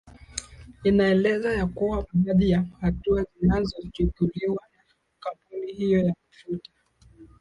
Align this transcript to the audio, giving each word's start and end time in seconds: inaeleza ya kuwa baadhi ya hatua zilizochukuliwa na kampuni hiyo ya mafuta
inaeleza 0.83 1.51
ya 1.53 1.67
kuwa 1.67 2.05
baadhi 2.13 2.49
ya 2.49 2.65
hatua 2.81 3.25
zilizochukuliwa 3.35 4.61
na 4.77 4.83
kampuni 5.19 5.73
hiyo 5.73 5.99
ya 5.99 6.15
mafuta 6.29 6.71